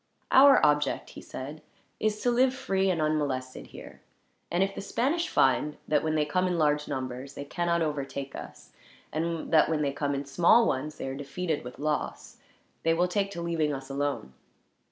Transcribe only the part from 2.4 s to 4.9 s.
free and unmolested here; and if the